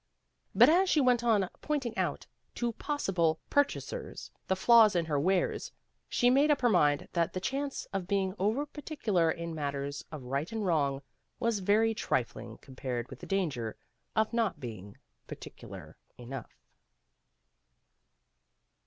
[0.55, 5.71] But as she went on pointing out to possible purchasers the flaws in her wares,
[6.09, 10.23] she made up her mind that the chance of being over particular in matters of
[10.23, 11.03] right and wrong
[11.39, 13.77] was very trifling compared with the danger
[14.15, 16.49] of not being particular enough.